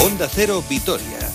[0.00, 1.27] Onda Cero Vitoria.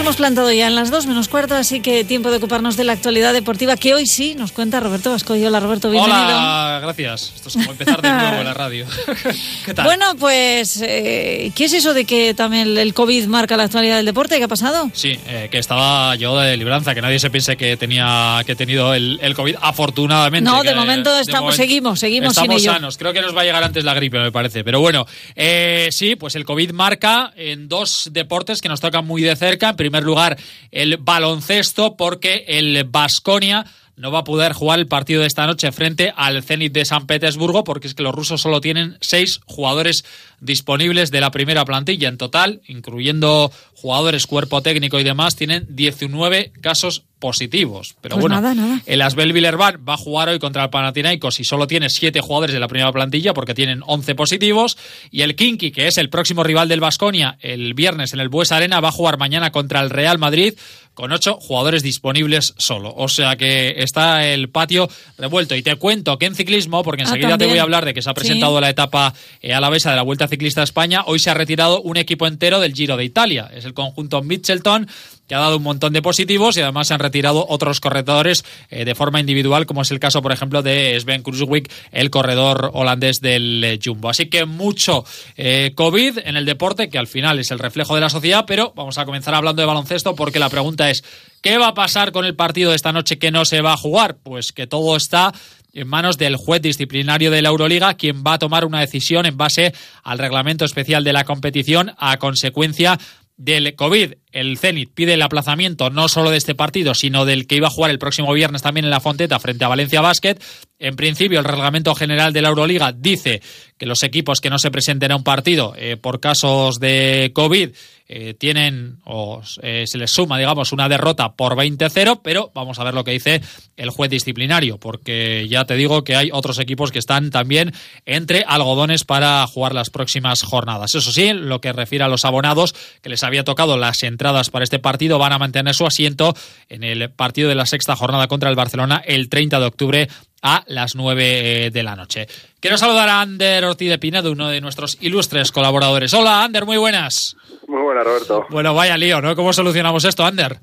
[0.00, 2.84] Nos hemos plantado ya en las dos menos cuarto, así que tiempo de ocuparnos de
[2.84, 5.34] la actualidad deportiva, que hoy sí nos cuenta Roberto Vasco.
[5.34, 6.24] Hola Roberto, bienvenido.
[6.24, 7.34] Hola, gracias.
[7.36, 8.86] Esto es como empezar de nuevo en la radio.
[9.66, 9.84] ¿Qué tal?
[9.84, 14.06] Bueno, pues, eh, ¿qué es eso de que también el COVID marca la actualidad del
[14.06, 14.38] deporte?
[14.38, 14.90] ¿Qué ha pasado?
[14.94, 18.56] Sí, eh, que estaba yo de libranza, que nadie se piense que tenía que he
[18.56, 20.48] tenido el, COVID, afortunadamente.
[20.48, 22.96] No, de momento estamos, seguimos, seguimos estamos sin sanos.
[22.96, 24.64] Creo que nos va a llegar antes la gripe, me parece.
[24.64, 29.20] Pero bueno, eh, sí, pues el COVID marca en dos deportes que nos tocan muy
[29.20, 30.38] de cerca primer lugar,
[30.70, 35.72] el baloncesto, porque el Basconia no va a poder jugar el partido de esta noche
[35.72, 40.04] frente al Zenit de San Petersburgo porque es que los rusos solo tienen seis jugadores
[40.40, 42.08] disponibles de la primera plantilla.
[42.08, 47.94] En total, incluyendo jugadores, cuerpo técnico y demás, tienen 19 casos positivos.
[48.00, 48.82] Pero pues bueno, nada, nada.
[48.86, 52.52] el Asbel Villerban va a jugar hoy contra el Panathinaikos y solo tiene siete jugadores
[52.52, 54.76] de la primera plantilla porque tienen 11 positivos.
[55.10, 58.50] Y el Kinky, que es el próximo rival del Basconia, el viernes en el Bues
[58.50, 60.54] Arena, va a jugar mañana contra el Real Madrid
[61.00, 62.92] con ocho jugadores disponibles solo.
[62.96, 65.56] O sea que está el patio revuelto.
[65.56, 68.02] Y te cuento que en ciclismo, porque Ah, enseguida te voy a hablar de que
[68.02, 68.20] se ha Sí.
[68.20, 71.80] presentado la etapa eh, alavesa de la Vuelta Ciclista a España, hoy se ha retirado
[71.80, 73.50] un equipo entero del Giro de Italia.
[73.54, 74.86] Es el conjunto Mitchelton
[75.26, 78.84] que ha dado un montón de positivos y además se han retirado otros corredores eh,
[78.84, 83.20] de forma individual, como es el caso, por ejemplo, de Sven Kruijswijk, el corredor holandés
[83.20, 84.08] del eh, Jumbo.
[84.10, 85.04] Así que mucho
[85.36, 88.72] eh, COVID en el deporte, que al final es el reflejo de la sociedad, pero
[88.74, 91.04] vamos a comenzar hablando de baloncesto porque la pregunta es,
[91.40, 93.76] ¿qué va a pasar con el partido de esta noche que no se va a
[93.76, 94.18] jugar?
[94.22, 95.32] Pues que todo está
[95.72, 99.36] en manos del juez disciplinario de la Euroliga, quien va a tomar una decisión en
[99.36, 102.98] base al reglamento especial de la competición a consecuencia
[103.36, 104.14] del COVID.
[104.32, 107.70] El Zenit pide el aplazamiento no solo de este partido, sino del que iba a
[107.70, 110.36] jugar el próximo viernes también en la Fonteta frente a Valencia Basket.
[110.78, 113.42] En principio, el reglamento general de la Euroliga dice
[113.76, 117.70] que los equipos que no se presenten a un partido eh, por casos de COVID
[118.12, 122.84] eh, tienen o eh, se les suma, digamos, una derrota por 20-0, pero vamos a
[122.84, 123.40] ver lo que dice
[123.76, 127.72] el juez disciplinario, porque ya te digo que hay otros equipos que están también
[128.06, 130.96] entre algodones para jugar las próximas jornadas.
[130.96, 134.64] Eso sí, lo que refiere a los abonados que les había tocado las entradas para
[134.64, 136.34] este partido, van a mantener su asiento
[136.68, 140.08] en el partido de la sexta jornada contra el Barcelona el 30 de octubre
[140.42, 142.26] a las 9 de la noche.
[142.60, 146.12] Quiero saludar a Ander Ortiz de Pinedo, uno de nuestros ilustres colaboradores.
[146.12, 147.34] Hola, Ander, muy buenas.
[147.66, 148.44] Muy buena, Roberto.
[148.50, 149.34] Bueno, vaya lío, ¿no?
[149.34, 150.58] ¿Cómo solucionamos esto, Ander?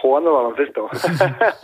[0.00, 0.88] Jugando baloncesto.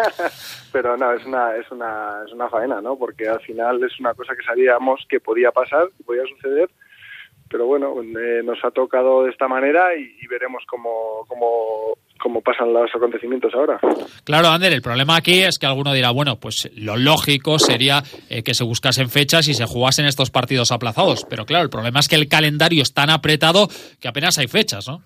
[0.72, 2.96] Pero no, es una, es una, es una faena, ¿no?
[2.96, 6.68] Porque al final es una cosa que sabíamos que podía pasar, que podía suceder,
[7.50, 12.40] pero bueno, eh, nos ha tocado de esta manera y, y veremos cómo, cómo, cómo
[12.42, 13.78] pasan los acontecimientos ahora.
[14.24, 18.42] Claro, Ander, el problema aquí es que alguno dirá, bueno, pues lo lógico sería eh,
[18.42, 21.24] que se buscasen fechas y se jugasen estos partidos aplazados.
[21.28, 23.68] Pero claro, el problema es que el calendario es tan apretado
[24.00, 25.02] que apenas hay fechas, ¿no?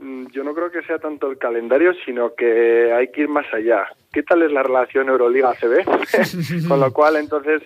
[0.00, 3.46] Mm, Yo no creo que sea tanto el calendario, sino que hay que ir más
[3.52, 3.86] allá.
[4.12, 6.68] ¿Qué tal es la relación Euroliga-CB?
[6.68, 7.62] Con lo cual, entonces,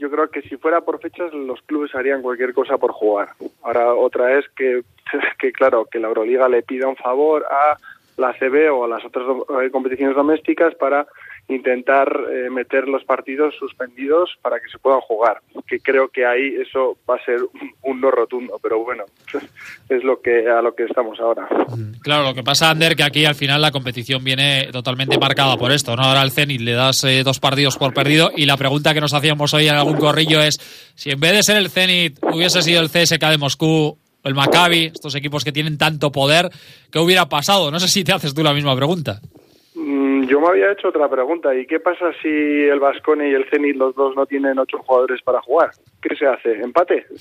[0.00, 3.28] yo creo que si fuera por fechas, los clubes harían cualquier cosa por jugar.
[3.62, 4.82] Ahora, otra es que,
[5.38, 7.76] que claro, que la Euroliga le pida un favor a
[8.16, 9.26] la CB o a las otras
[9.62, 11.06] eh, competiciones domésticas para
[11.50, 15.40] intentar eh, meter los partidos suspendidos para que se puedan jugar.
[15.66, 17.40] Que creo que ahí eso va a ser
[17.82, 19.04] un, no rotundo, pero bueno,
[19.88, 21.48] es lo que a lo que estamos ahora.
[22.02, 25.72] Claro, lo que pasa, Ander, que aquí al final la competición viene totalmente marcada por
[25.72, 26.02] esto, ¿no?
[26.02, 29.12] Ahora al Zenit le das eh, dos partidos por perdido y la pregunta que nos
[29.12, 30.58] hacíamos hoy en algún corrillo es
[30.94, 34.86] si en vez de ser el Zenit hubiese sido el CSK de Moscú el Maccabi,
[34.86, 36.50] estos equipos que tienen tanto poder,
[36.90, 37.70] ¿qué hubiera pasado?
[37.70, 39.20] No sé si te haces tú la misma pregunta.
[40.30, 41.54] Yo me había hecho otra pregunta.
[41.54, 45.20] ¿Y qué pasa si el Vascone y el Zenit, los dos, no tienen ocho jugadores
[45.22, 45.70] para jugar?
[46.00, 46.52] ¿Qué se hace?
[46.60, 47.06] ¿Empate?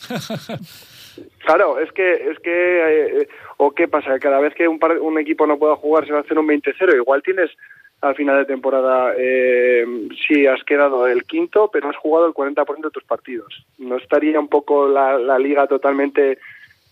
[1.40, 5.20] Claro, es que, es que, eh, o qué pasa, cada vez que un, par- un
[5.20, 7.52] equipo no pueda jugar se va a hacer un 20-0, igual tienes
[8.00, 9.86] al final de temporada, eh,
[10.26, 13.66] sí has quedado el quinto, pero has jugado el 40% de tus partidos.
[13.80, 16.38] ¿No estaría un poco la, la liga totalmente,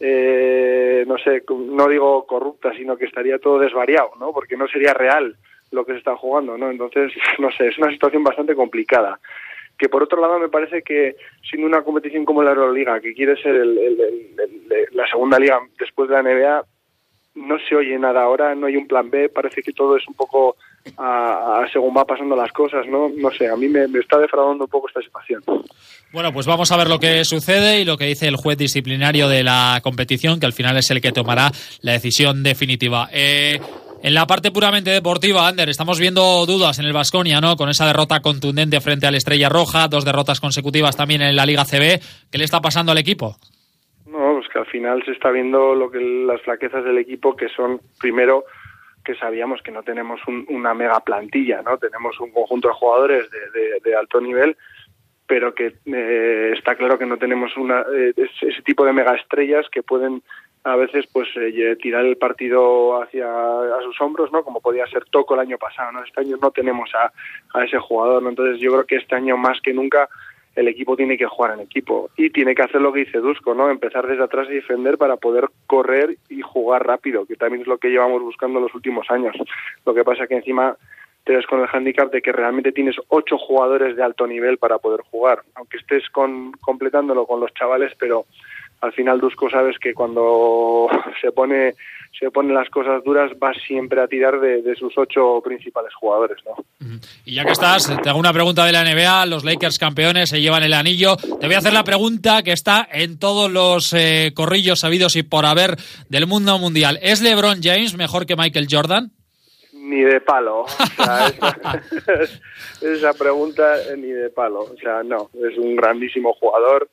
[0.01, 4.33] eh, no sé, no digo corrupta, sino que estaría todo desvariado, ¿no?
[4.33, 5.37] Porque no sería real
[5.71, 6.69] lo que se está jugando, ¿no?
[6.71, 9.19] Entonces, no sé, es una situación bastante complicada
[9.77, 11.15] que por otro lado me parece que
[11.47, 14.35] siendo una competición como la Euroliga, que quiere ser el-
[14.93, 16.63] la segunda liga después de la NBA,
[17.35, 20.15] no se oye nada ahora, no hay un plan B, parece que todo es un
[20.15, 20.55] poco
[20.97, 23.11] a, a según va pasando las cosas, ¿no?
[23.15, 25.43] No sé, a mí me, me está defraudando un poco esta situación.
[26.11, 29.27] Bueno, pues vamos a ver lo que sucede y lo que dice el juez disciplinario
[29.29, 33.09] de la competición, que al final es el que tomará la decisión definitiva.
[33.13, 33.59] Eh,
[34.03, 37.55] en la parte puramente deportiva, Ander, estamos viendo dudas en el Vasconia, ¿no?
[37.55, 41.65] Con esa derrota contundente frente al Estrella Roja, dos derrotas consecutivas también en la Liga
[41.65, 41.99] CB.
[42.31, 43.35] ¿Qué le está pasando al equipo?
[44.05, 47.49] No, pues que al final se está viendo lo que las flaquezas del equipo, que
[47.49, 48.45] son primero
[49.03, 51.77] que sabíamos que no tenemos una mega plantilla, ¿no?
[51.77, 53.25] Tenemos un conjunto de jugadores
[53.83, 54.57] de alto nivel
[55.27, 59.65] pero que eh, está claro que no tenemos una, eh, ese tipo de mega estrellas
[59.69, 60.23] que pueden
[60.67, 65.05] a veces pues eh, tirar el partido hacia a sus hombros no como podía ser
[65.05, 67.11] Toco el año pasado no este año no tenemos a,
[67.57, 68.29] a ese jugador ¿no?
[68.29, 70.09] entonces yo creo que este año más que nunca
[70.55, 73.53] el equipo tiene que jugar en equipo y tiene que hacer lo que dice Dusko,
[73.53, 73.69] ¿no?
[73.69, 77.77] Empezar desde atrás y defender para poder correr y jugar rápido, que también es lo
[77.77, 79.35] que llevamos buscando los últimos años.
[79.85, 80.75] Lo que pasa que encima
[81.25, 85.01] te con el handicap de que realmente tienes ocho jugadores de alto nivel para poder
[85.01, 88.25] jugar, aunque estés con, completándolo con los chavales, pero
[88.81, 90.87] al final Dusko sabes que cuando
[91.21, 91.73] se pone
[92.19, 96.55] se ponen las cosas duras va siempre a tirar de, sus ocho principales jugadores, ¿no?
[97.25, 100.41] Y ya que estás, te hago una pregunta de la NBA, los Lakers campeones se
[100.41, 101.15] llevan el anillo.
[101.17, 105.23] Te voy a hacer la pregunta que está en todos los eh, corrillos sabidos y
[105.23, 105.75] por haber
[106.09, 106.97] del mundo mundial.
[107.01, 109.11] ¿Es LeBron James mejor que Michael Jordan?
[109.73, 110.61] Ni de palo.
[110.61, 111.27] O sea,
[112.81, 114.61] esa, pregunta eh, ni de palo.
[114.61, 116.89] O sea, no, es un grandísimo jugador.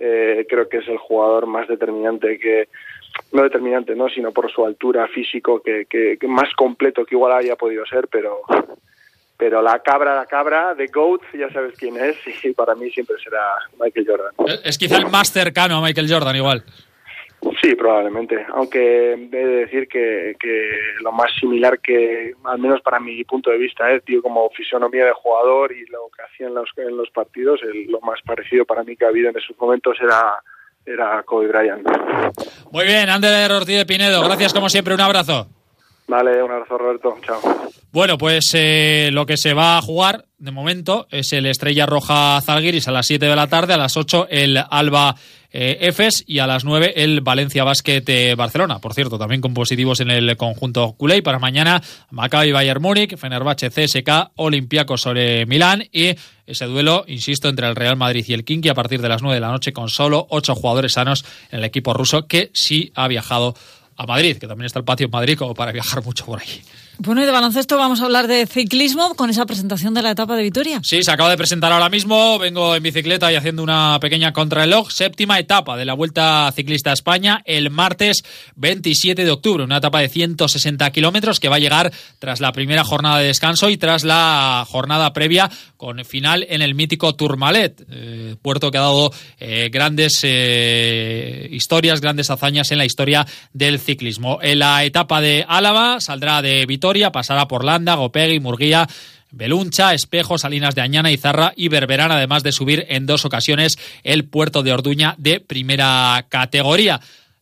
[0.00, 2.68] Eh, creo que es el jugador más determinante que,
[3.32, 7.56] no determinante, no, sino por su altura físico, que, que, más completo que igual haya
[7.56, 8.42] podido ser, pero
[9.36, 13.16] pero la cabra, la cabra de GOAT, ya sabes quién es, y para mí siempre
[13.22, 13.40] será
[13.80, 14.60] Michael Jordan.
[14.64, 16.64] Es quizá el más cercano a Michael Jordan, igual.
[17.62, 18.44] Sí, probablemente.
[18.54, 20.36] Aunque he de decir que,
[21.02, 25.04] lo más similar que, al menos para mi punto de vista, es tío, como fisonomía
[25.04, 28.82] de jugador y lo que hacía en los, en los partidos, lo más parecido para
[28.82, 30.40] mí que ha habido en esos momentos era,
[30.84, 31.86] era Kobe Bryant.
[32.72, 34.22] Muy bien, Ander Ortiz de Pinedo.
[34.24, 34.94] Gracias como siempre.
[34.94, 35.48] Un abrazo.
[36.08, 37.18] Vale, un abrazo Roberto.
[37.22, 37.40] Chao.
[37.92, 42.40] Bueno, pues eh, lo que se va a jugar de momento es el Estrella Roja
[42.40, 45.14] Zalgiris a las 7 de la tarde, a las 8 el Alba
[45.50, 48.80] EFES y a las 9 el Valencia Basket eh, Barcelona.
[48.80, 51.22] Por cierto, también con positivos en el conjunto culé.
[51.22, 56.14] Para mañana, Maccabi Bayern Múnich, Fenerbahce CSK, Olympiacos sobre Milán y
[56.46, 59.34] ese duelo, insisto, entre el Real Madrid y el Kinky a partir de las 9
[59.34, 63.08] de la noche con solo 8 jugadores sanos en el equipo ruso que sí ha
[63.08, 63.54] viajado
[63.96, 66.62] a Madrid, que también está el patio en Madrid como para viajar mucho por ahí.
[67.00, 70.34] Bueno, y de baloncesto vamos a hablar de ciclismo con esa presentación de la etapa
[70.34, 70.80] de Vitoria.
[70.82, 72.40] Sí, se acaba de presentar ahora mismo.
[72.40, 74.90] Vengo en bicicleta y haciendo una pequeña contrarreloj.
[74.90, 78.24] Séptima etapa de la Vuelta Ciclista a España el martes
[78.56, 79.62] 27 de octubre.
[79.62, 83.70] Una etapa de 160 kilómetros que va a llegar tras la primera jornada de descanso
[83.70, 88.82] y tras la jornada previa con final en el mítico Tourmalet, eh, puerto que ha
[88.82, 94.40] dado eh, grandes eh, historias, grandes hazañas en la historia del ciclismo.
[94.42, 98.86] En la etapa de Álava saldrá de Vitoria pasará por Landa, Gopegui, Murguía,
[99.30, 104.24] Beluncha, Espejo, Salinas de Añana, Izarra y Berberán, además de subir en dos ocasiones el
[104.24, 107.00] puerto de Orduña de primera categoría.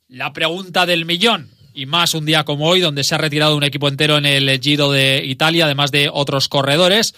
[0.08, 3.64] La pregunta del millón, y más un día como hoy, donde se ha retirado un
[3.64, 7.14] equipo entero en el Giro de Italia, además de otros corredores.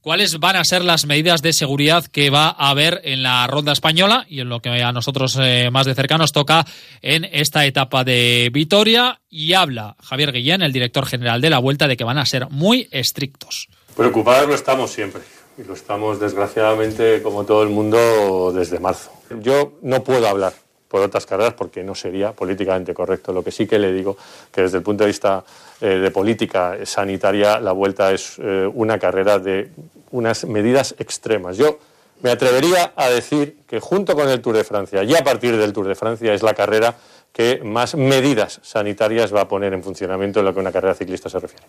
[0.00, 3.72] ¿Cuáles van a ser las medidas de seguridad que va a haber en la ronda
[3.72, 6.64] española y en lo que a nosotros eh, más de cerca nos toca
[7.02, 9.20] en esta etapa de Vitoria?
[9.28, 12.48] Y habla Javier Guillén, el director general de la Vuelta, de que van a ser
[12.48, 13.68] muy estrictos.
[13.94, 15.20] Preocupados lo estamos siempre
[15.58, 19.12] y lo estamos desgraciadamente como todo el mundo desde marzo.
[19.42, 20.54] Yo no puedo hablar
[20.90, 23.32] por otras carreras porque no sería políticamente correcto.
[23.32, 24.16] Lo que sí que le digo
[24.50, 25.44] que desde el punto de vista
[25.80, 29.70] eh, de política sanitaria la vuelta es eh, una carrera de
[30.10, 31.56] unas medidas extremas.
[31.56, 31.78] Yo
[32.22, 35.72] me atrevería a decir que junto con el Tour de Francia y a partir del
[35.72, 36.96] Tour de Francia es la carrera
[37.32, 41.30] que más medidas sanitarias va a poner en funcionamiento en lo que una carrera ciclista
[41.30, 41.64] se refiere.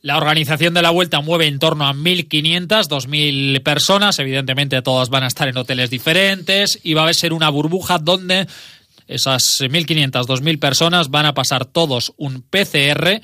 [0.00, 4.18] La organización de la vuelta mueve en torno a 1.500, 2.000 personas.
[4.20, 8.46] Evidentemente todas van a estar en hoteles diferentes y va a ser una burbuja donde
[9.08, 13.20] esas 1.500, 2.000 personas van a pasar todos un PCR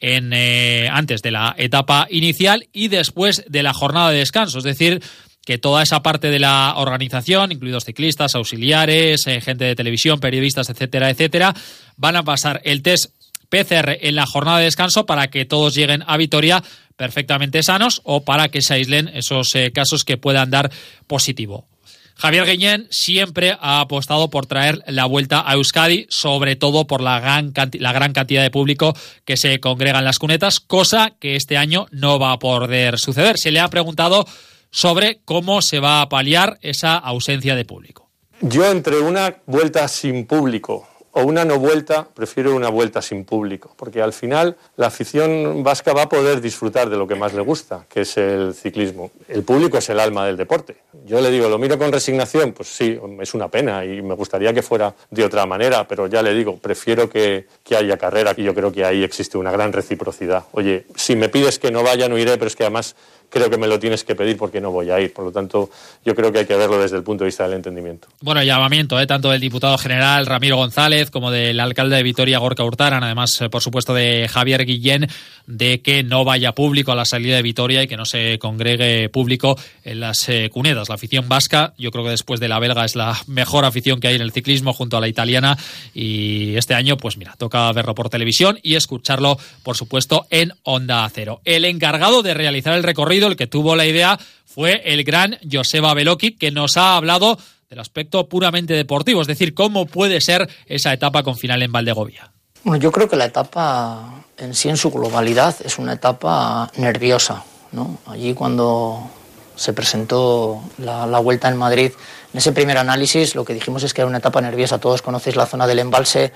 [0.00, 4.58] en, eh, antes de la etapa inicial y después de la jornada de descanso.
[4.58, 5.00] Es decir,
[5.46, 10.68] que toda esa parte de la organización, incluidos ciclistas, auxiliares, eh, gente de televisión, periodistas,
[10.68, 11.54] etcétera, etcétera,
[11.96, 13.12] van a pasar el test
[13.52, 16.64] PCR en la jornada de descanso para que todos lleguen a Vitoria
[16.96, 20.70] perfectamente sanos o para que se aíslen esos eh, casos que puedan dar
[21.06, 21.68] positivo.
[22.16, 27.20] Javier Guiñén siempre ha apostado por traer la vuelta a Euskadi, sobre todo por la
[27.20, 28.94] gran cantidad de público
[29.24, 33.38] que se congrega en las cunetas, cosa que este año no va a poder suceder.
[33.38, 34.26] Se le ha preguntado
[34.70, 38.10] sobre cómo se va a paliar esa ausencia de público.
[38.40, 43.74] Yo entre una vuelta sin público o una no vuelta, prefiero una vuelta sin público,
[43.76, 47.42] porque al final la afición vasca va a poder disfrutar de lo que más le
[47.42, 49.10] gusta, que es el ciclismo.
[49.28, 50.76] El público es el alma del deporte.
[51.04, 52.52] Yo le digo, ¿lo miro con resignación?
[52.52, 56.22] Pues sí, es una pena y me gustaría que fuera de otra manera, pero ya
[56.22, 60.44] le digo, prefiero que, haya carrera, que yo creo que ahí existe una gran reciprocidad.
[60.52, 62.96] Oye, si me pides que no vaya, no iré, pero es que además
[63.32, 65.12] creo que me lo tienes que pedir porque no voy a ir.
[65.12, 65.70] Por lo tanto,
[66.04, 68.08] yo creo que hay que verlo desde el punto de vista del entendimiento.
[68.20, 69.06] Bueno, llamamiento ¿eh?
[69.06, 73.48] tanto del diputado general Ramiro González como del alcalde de Vitoria, Gorka Hurtaran, además, eh,
[73.48, 75.08] por supuesto, de Javier Guillén,
[75.46, 79.08] de que no vaya público a la salida de Vitoria y que no se congregue
[79.08, 80.90] público en las eh, cunedas.
[80.90, 84.08] La afición vasca, yo creo que después de la belga es la mejor afición que
[84.08, 85.56] hay en el ciclismo junto a la italiana
[85.94, 91.08] y este año, pues mira, toca verlo por televisión y escucharlo, por supuesto, en Onda
[91.14, 91.40] Cero.
[91.44, 95.94] El encargado de realizar el recorrido el que tuvo la idea fue el gran Joseba
[95.94, 97.38] Beloki, que nos ha hablado
[97.70, 102.30] del aspecto puramente deportivo, es decir, cómo puede ser esa etapa con final en Valdegovia.
[102.64, 107.44] Bueno, yo creo que la etapa en sí, en su globalidad, es una etapa nerviosa.
[107.72, 107.98] ¿no?
[108.06, 109.10] Allí cuando
[109.56, 111.92] se presentó la, vuelta en Madrid,
[112.32, 114.78] en ese primer análisis lo que dijimos es que era una etapa nerviosa.
[114.78, 116.32] Todos conocéis la zona del embalse,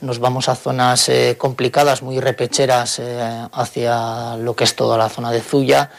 [0.00, 5.08] nos vamos a zonas eh, complicadas, muy repecheras, eh, hacia lo que es toda la
[5.08, 5.90] zona de Zuya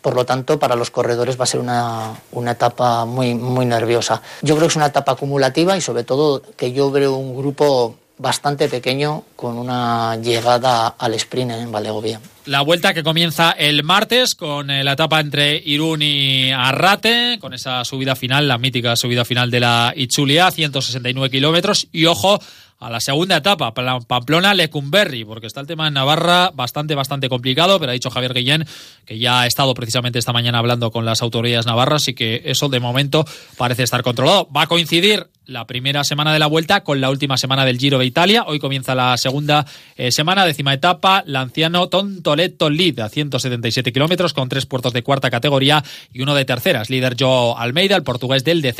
[0.00, 4.22] por lo tanto, para los corredores va a ser una, una, etapa muy, muy nerviosa.
[4.42, 7.96] Yo creo que es una etapa acumulativa y sobre todo que yo veo un grupo
[8.20, 12.20] bastante pequeño con una llegada al sprint en Valdegovía.
[12.44, 17.54] La vuelta que comienza el martes con eh, la etapa entre Irún y Arrate, con
[17.54, 21.88] esa subida final, la mítica subida final de la Itzulia, 169 kilómetros.
[21.92, 22.38] Y ojo
[22.80, 27.90] a la segunda etapa, Pamplona-Lecumberri, porque está el tema en Navarra bastante, bastante complicado, pero
[27.90, 28.66] ha dicho Javier Guillén
[29.04, 32.70] que ya ha estado precisamente esta mañana hablando con las autoridades navarras y que eso
[32.70, 33.26] de momento
[33.58, 34.48] parece estar controlado.
[34.50, 37.98] Va a coincidir la primera semana de la vuelta con la última semana del Giro
[37.98, 38.44] de Italia.
[38.46, 39.66] Hoy comienza la segunda
[39.96, 45.30] eh, semana, décima etapa, Lanciano Tontoletto Lead a 177 kilómetros con tres puertos de cuarta
[45.30, 46.88] categoría y uno de terceras.
[46.88, 48.70] Líder Joe Almeida, el portugués del de.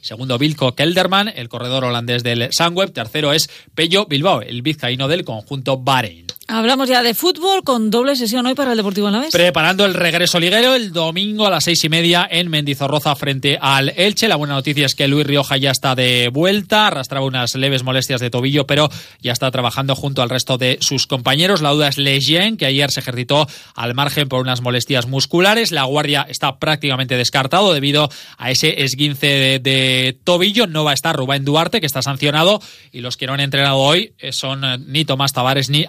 [0.00, 2.92] Segundo Vilko Kelderman, el corredor holandés del Sunweb.
[2.92, 6.27] Tercero es Pello Bilbao, el vizcaíno del conjunto Bahrein.
[6.50, 9.32] Hablamos ya de fútbol con doble sesión hoy para el Deportivo Alavés.
[9.32, 13.90] Preparando el regreso liguero el domingo a las seis y media en Mendizorroza frente al
[13.90, 14.28] Elche.
[14.28, 18.22] La buena noticia es que Luis Rioja ya está de vuelta, arrastraba unas leves molestias
[18.22, 18.88] de tobillo, pero
[19.20, 21.60] ya está trabajando junto al resto de sus compañeros.
[21.60, 25.70] La duda es Lejean, que ayer se ejercitó al margen por unas molestias musculares.
[25.70, 30.66] La guardia está prácticamente descartado debido a ese esguince de, de tobillo.
[30.66, 33.76] No va a estar Rubén Duarte, que está sancionado, y los que no han entrenado
[33.76, 35.84] hoy son ni Tomás Tavares ni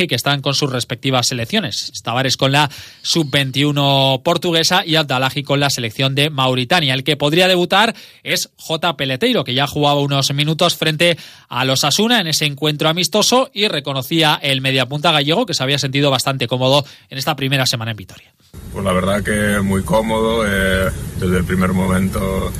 [0.00, 1.92] Abdallah que están con sus respectivas selecciones.
[2.02, 2.70] Tavares con la
[3.02, 6.94] sub-21 portuguesa y Abdalaji con la selección de Mauritania.
[6.94, 8.96] El que podría debutar es J.
[8.96, 13.68] Peleteiro, que ya jugaba unos minutos frente a los Asuna en ese encuentro amistoso y
[13.68, 17.96] reconocía el mediapunta gallego que se había sentido bastante cómodo en esta primera semana en
[17.96, 18.32] Vitoria.
[18.72, 22.52] Pues la verdad que muy cómodo, eh, desde el primer momento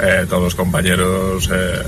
[0.00, 1.82] eh, todos los compañeros eh,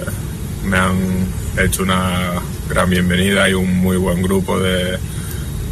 [0.65, 1.27] me han
[1.59, 4.99] hecho una gran bienvenida y un muy buen grupo de,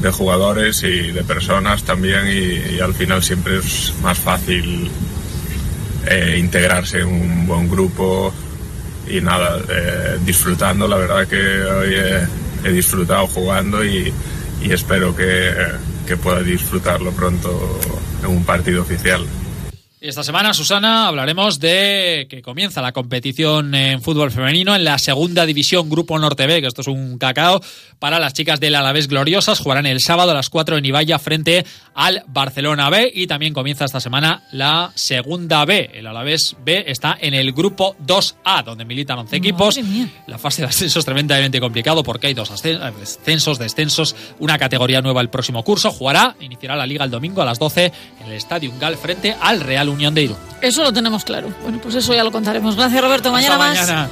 [0.00, 4.90] de jugadores y de personas también y, al final siempre es más fácil
[6.06, 8.32] eh, integrarse en un buen grupo
[9.08, 14.12] y nada, eh, disfrutando, la verdad que hoy he, he disfrutado jugando y,
[14.62, 15.52] y espero que,
[16.06, 17.78] que pueda disfrutarlo pronto
[18.22, 19.24] en un partido oficial.
[20.06, 25.44] Esta semana, Susana, hablaremos de que comienza la competición en fútbol femenino en la segunda
[25.44, 27.60] división Grupo Norte B, que esto es un cacao
[27.98, 29.58] para las chicas del Alavés Gloriosas.
[29.58, 33.84] Jugarán el sábado a las 4 en Ibaya frente al Barcelona B y también comienza
[33.84, 35.90] esta semana la segunda B.
[35.92, 39.80] El Alavés B está en el Grupo 2A, donde militan 11 equipos.
[40.28, 45.20] La fase de ascenso es tremendamente complicado porque hay dos ascensos, descensos, una categoría nueva
[45.20, 45.90] el próximo curso.
[45.90, 49.62] Jugará, iniciará la liga el domingo a las 12 en el Estadio Gal frente al
[49.62, 50.36] Real Unión de Irún.
[50.60, 51.52] Eso lo tenemos claro.
[51.62, 52.76] Bueno, pues eso ya lo contaremos.
[52.76, 53.30] Gracias, Roberto.
[53.30, 53.88] Mañana Hasta más.
[53.88, 54.08] Mañana.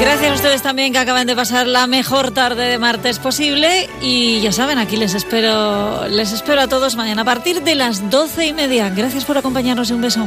[0.00, 3.88] Gracias a ustedes también que acaban de pasar la mejor tarde de martes posible.
[4.00, 8.08] Y ya saben, aquí les espero, les espero a todos mañana a partir de las
[8.08, 8.88] doce y media.
[8.88, 10.26] Gracias por acompañarnos y un beso.